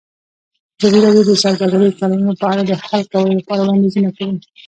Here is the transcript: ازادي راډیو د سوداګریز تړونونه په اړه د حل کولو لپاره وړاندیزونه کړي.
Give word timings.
ازادي 0.79 0.99
راډیو 1.05 1.23
د 1.27 1.31
سوداګریز 1.43 1.93
تړونونه 1.99 2.33
په 2.41 2.45
اړه 2.51 2.61
د 2.65 2.71
حل 2.83 3.01
کولو 3.13 3.37
لپاره 3.39 3.59
وړاندیزونه 3.61 4.09
کړي. 4.17 4.31